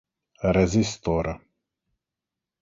[0.57, 1.27] Rezistor